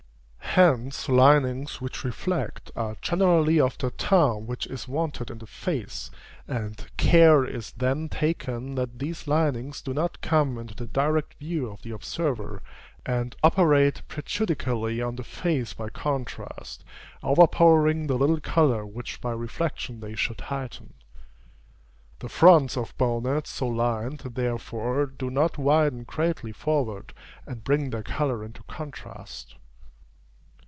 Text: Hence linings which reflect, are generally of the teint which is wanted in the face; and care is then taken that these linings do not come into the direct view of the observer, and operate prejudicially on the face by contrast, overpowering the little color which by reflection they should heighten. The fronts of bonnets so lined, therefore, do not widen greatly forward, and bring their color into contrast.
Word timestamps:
Hence 0.55 1.07
linings 1.07 1.79
which 1.79 2.03
reflect, 2.03 2.71
are 2.75 2.97
generally 3.01 3.57
of 3.57 3.77
the 3.77 3.89
teint 3.89 4.47
which 4.47 4.67
is 4.67 4.85
wanted 4.85 5.31
in 5.31 5.37
the 5.37 5.47
face; 5.47 6.11
and 6.45 6.85
care 6.97 7.45
is 7.45 7.71
then 7.71 8.09
taken 8.09 8.75
that 8.75 8.99
these 8.99 9.29
linings 9.29 9.81
do 9.81 9.93
not 9.93 10.19
come 10.19 10.57
into 10.57 10.75
the 10.75 10.87
direct 10.87 11.35
view 11.35 11.71
of 11.71 11.83
the 11.83 11.91
observer, 11.91 12.61
and 13.05 13.33
operate 13.41 14.01
prejudicially 14.09 15.01
on 15.01 15.15
the 15.15 15.23
face 15.23 15.73
by 15.73 15.87
contrast, 15.87 16.83
overpowering 17.23 18.07
the 18.07 18.17
little 18.17 18.41
color 18.41 18.85
which 18.85 19.21
by 19.21 19.31
reflection 19.31 20.01
they 20.01 20.15
should 20.15 20.41
heighten. 20.41 20.95
The 22.19 22.27
fronts 22.27 22.75
of 22.75 22.97
bonnets 22.97 23.51
so 23.51 23.69
lined, 23.69 24.19
therefore, 24.19 25.05
do 25.05 25.29
not 25.29 25.57
widen 25.57 26.03
greatly 26.03 26.51
forward, 26.51 27.13
and 27.47 27.63
bring 27.63 27.91
their 27.91 28.03
color 28.03 28.43
into 28.43 28.63
contrast. 28.63 29.55